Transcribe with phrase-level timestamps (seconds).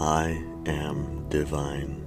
[0.00, 2.02] I am divine.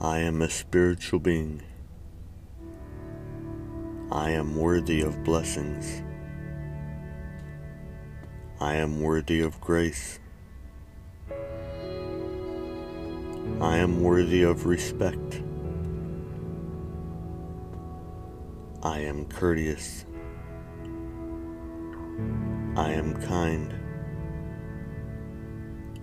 [0.00, 1.60] I am a spiritual being.
[4.12, 6.04] I am worthy of blessings.
[8.60, 10.20] I am worthy of grace.
[13.60, 15.42] I am worthy of respect.
[18.84, 20.04] I am courteous.
[22.76, 23.83] I am kind.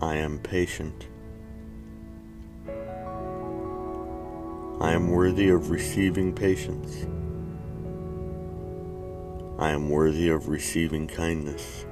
[0.00, 1.08] I am patient.
[4.78, 7.06] I am worthy of receiving patience.
[9.58, 11.86] I am worthy of receiving kindness.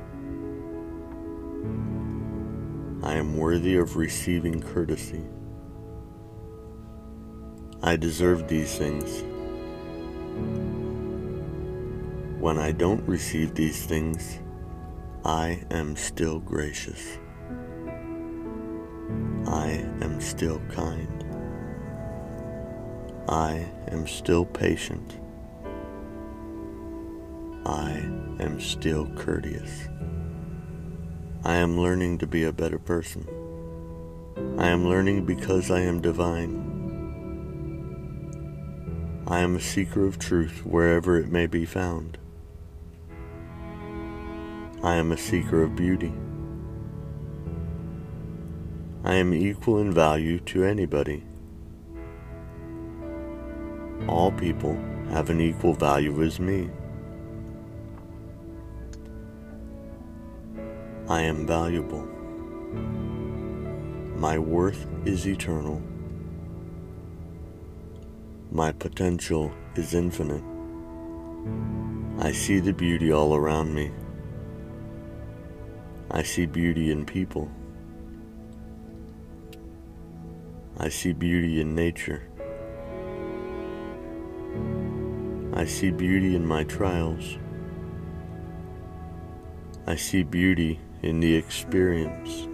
[3.03, 5.25] I am worthy of receiving courtesy.
[7.83, 9.23] I deserve these things.
[12.39, 14.41] When I don't receive these things,
[15.25, 17.19] I am still gracious.
[19.47, 21.25] I am still kind.
[23.29, 25.19] I am still patient.
[27.67, 27.91] I
[28.41, 29.89] am still courteous.
[31.45, 33.27] I am learning to be a better person.
[34.59, 36.73] I am learning because I am divine.
[39.27, 42.19] I am a seeker of truth wherever it may be found.
[44.83, 46.13] I am a seeker of beauty.
[49.07, 51.23] I am equal in value to anybody.
[54.09, 54.79] All people
[55.11, 56.71] have an equal value as me.
[61.07, 62.09] I am valuable.
[64.17, 65.83] My worth is eternal.
[68.51, 70.43] My potential is infinite.
[72.21, 73.91] I see the beauty all around me.
[76.11, 77.51] I see beauty in people.
[80.77, 82.29] I see beauty in nature.
[85.55, 87.39] I see beauty in my trials.
[89.87, 92.49] I see beauty in the experience.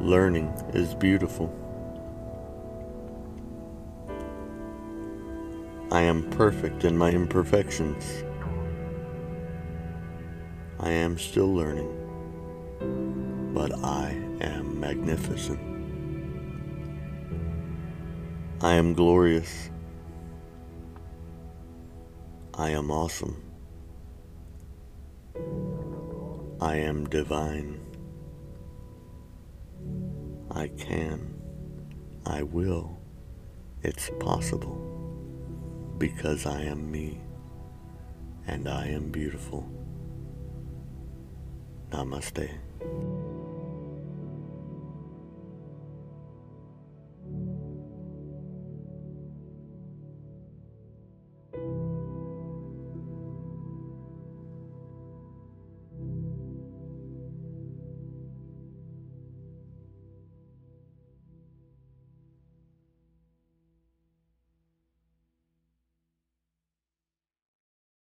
[0.00, 1.56] Learning is beautiful.
[5.92, 8.22] I am perfect in my imperfections.
[10.78, 11.90] I am still learning,
[13.60, 15.60] but I am magnificent.
[18.62, 19.68] I am glorious.
[22.54, 23.36] I am awesome.
[26.58, 27.78] I am divine.
[30.50, 31.34] I can.
[32.24, 32.98] I will.
[33.82, 34.78] It's possible
[35.98, 37.20] because I am me
[38.46, 39.68] and I am beautiful.
[41.90, 42.48] Namaste.